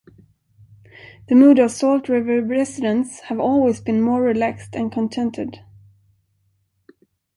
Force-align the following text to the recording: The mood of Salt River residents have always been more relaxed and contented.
The 1.27 1.35
mood 1.35 1.59
of 1.59 1.69
Salt 1.69 2.09
River 2.09 2.41
residents 2.41 3.19
have 3.25 3.39
always 3.39 3.79
been 3.81 4.01
more 4.01 4.23
relaxed 4.23 4.73
and 4.73 4.91
contented. 4.91 5.59